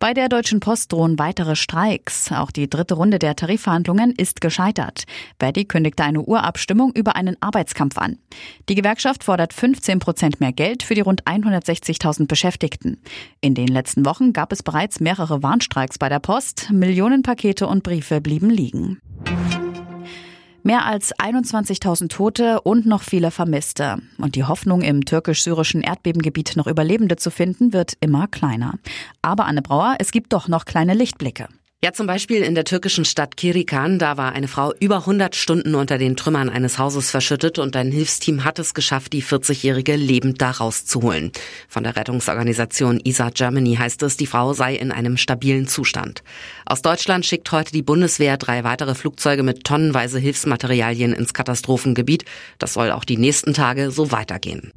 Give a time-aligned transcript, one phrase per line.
[0.00, 2.32] Bei der Deutschen Post drohen weitere Streiks.
[2.32, 5.04] Auch die dritte Runde der Tarifverhandlungen ist gescheitert.
[5.38, 8.16] Verdi kündigte eine Urabstimmung über einen Arbeitskampf an.
[8.70, 12.96] Die Gewerkschaft fordert 15 Prozent mehr Geld für die rund 160.000 Beschäftigten.
[13.42, 16.70] In den letzten Wochen gab es bereits mehrere Warnstreiks bei der Post.
[16.70, 19.02] Millionen Pakete und Briefe blieben liegen.
[20.62, 23.98] Mehr als 21.000 Tote und noch viele Vermisste.
[24.18, 28.74] Und die Hoffnung, im türkisch-syrischen Erdbebengebiet noch Überlebende zu finden, wird immer kleiner.
[29.22, 31.48] Aber Anne Brauer, es gibt doch noch kleine Lichtblicke.
[31.82, 35.74] Ja, zum Beispiel in der türkischen Stadt Kirikan, da war eine Frau über 100 Stunden
[35.74, 40.42] unter den Trümmern eines Hauses verschüttet und ein Hilfsteam hat es geschafft, die 40-Jährige lebend
[40.42, 41.32] da rauszuholen.
[41.68, 46.22] Von der Rettungsorganisation ISA Germany heißt es, die Frau sei in einem stabilen Zustand.
[46.66, 52.26] Aus Deutschland schickt heute die Bundeswehr drei weitere Flugzeuge mit tonnenweise Hilfsmaterialien ins Katastrophengebiet.
[52.58, 54.70] Das soll auch die nächsten Tage so weitergehen.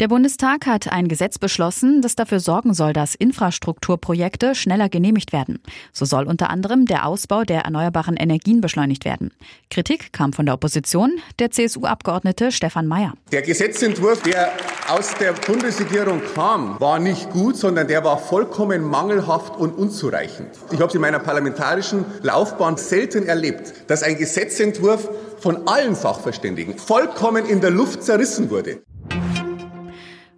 [0.00, 5.58] Der Bundestag hat ein Gesetz beschlossen, das dafür sorgen soll, dass Infrastrukturprojekte schneller genehmigt werden.
[5.92, 9.32] So soll unter anderem der Ausbau der erneuerbaren Energien beschleunigt werden.
[9.70, 13.14] Kritik kam von der Opposition, der CSU-Abgeordnete Stefan Mayer.
[13.32, 14.52] Der Gesetzentwurf, der
[14.88, 20.50] aus der Bundesregierung kam, war nicht gut, sondern der war vollkommen mangelhaft und unzureichend.
[20.70, 25.08] Ich habe es in meiner parlamentarischen Laufbahn selten erlebt, dass ein Gesetzentwurf
[25.40, 28.80] von allen Sachverständigen vollkommen in der Luft zerrissen wurde.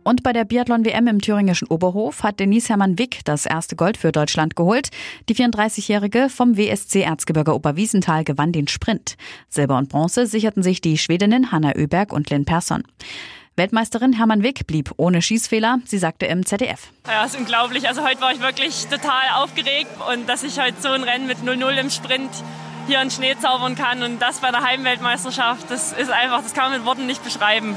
[0.03, 4.57] Und bei der Biathlon-WM im thüringischen Oberhof hat Denise Hermann-Wick das erste Gold für Deutschland
[4.57, 4.89] geholt.
[5.29, 9.17] Die 34-Jährige vom WSC Erzgebirge Oberwiesenthal gewann den Sprint.
[9.49, 12.83] Silber und Bronze sicherten sich die Schwedinnen Hanna Öberg und Lynn Persson.
[13.57, 15.81] Weltmeisterin Hermann Wick blieb ohne Schießfehler.
[15.85, 16.89] Sie sagte im ZDF.
[17.07, 17.87] Ja, ist unglaublich.
[17.87, 21.39] Also heute war ich wirklich total aufgeregt und dass ich heute so ein Rennen mit
[21.39, 22.31] 0-0 im Sprint
[22.87, 26.71] hier in Schnee zaubern kann und das bei der Heimweltmeisterschaft, das ist einfach, das kann
[26.71, 27.77] man mit Worten nicht beschreiben.